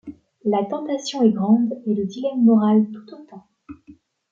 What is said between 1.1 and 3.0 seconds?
est grande et le dilemme moral